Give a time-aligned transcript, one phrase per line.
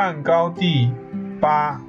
[0.00, 0.92] 汉高帝
[1.40, 1.82] 八，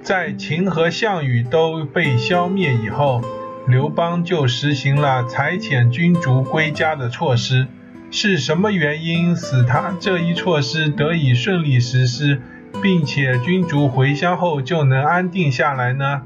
[0.00, 3.20] 在秦和项羽都被消灭以后，
[3.68, 7.66] 刘邦就实行了裁遣君主归家的措施。
[8.10, 12.40] 是什么原因使他这一措施得以顺利实施，
[12.82, 16.22] 并且君主回乡后就能安定下来呢？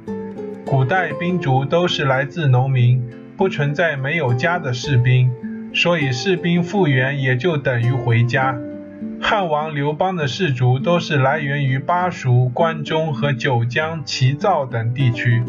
[0.64, 3.02] 古代兵卒都是来自农民，
[3.36, 5.32] 不存在没有家的士兵，
[5.74, 8.56] 所以士兵复员也就等于回家。
[9.20, 15.42] 汉王刘邦的士卒都是来源于巴蜀、关中和九江、齐赵等地区，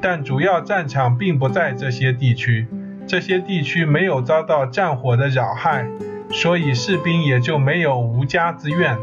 [0.00, 2.66] 但主要战场并不在这些地区。
[3.06, 5.86] 这些地区没有遭到战火的扰害，
[6.30, 8.96] 所以士兵也就没有无家之怨，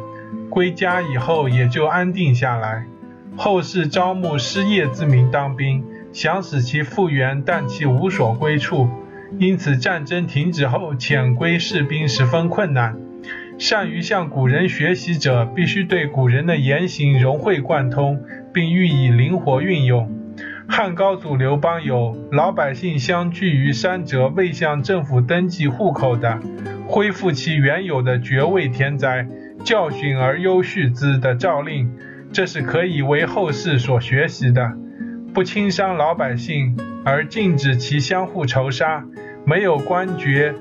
[0.50, 2.86] 归家以后也就安定下来。
[3.38, 8.90] 后世招募失业之民当兵，想使其复员，但其无所归处，
[9.40, 12.98] 因此战争停止后遣归士兵十分困难。
[13.64, 18.22] 善于向古人学习者，必须对古人的言行融会贯通，
[18.54, 20.12] 并予以灵活运用。
[20.68, 26.42] 汉高祖刘邦有老百姓相聚于山泽未向政府登记户口的，
[26.88, 29.26] 恢复其原有的爵位田宅，
[29.64, 31.90] 教训而优恤之的诏令，
[32.34, 34.74] 这是可以为后世所学习的。
[35.34, 39.06] 不轻伤老百姓而禁止其相互仇杀，
[39.46, 40.54] 没有官爵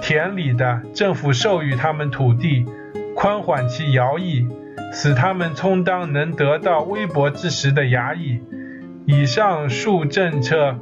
[0.00, 2.64] 田里的政府授予他们土地，
[3.14, 4.46] 宽缓其徭役，
[4.92, 8.40] 使他们充当能得到微薄之时的衙役。
[9.06, 10.76] 以上述政策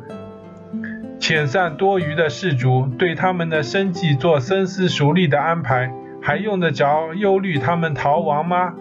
[1.19, 8.75] 遣散多余的士卒，对他们的生计做深思熟虑的安排，还用得着忧虑他们逃亡吗？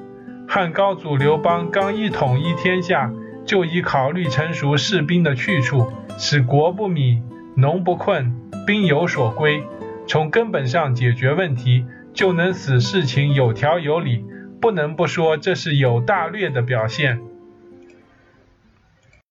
[0.48, 3.12] 汉高祖刘邦刚一统一天下，
[3.46, 7.22] 就已考虑成熟士兵的去处，使国不米，
[7.56, 8.34] 农不困，
[8.66, 9.64] 兵有所归，
[10.08, 14.24] 从根本上解决问题，就能使事情有条有理，
[14.62, 17.20] 不能不说这是有大略的表现。